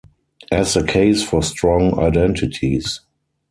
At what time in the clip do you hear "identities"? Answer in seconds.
1.99-3.01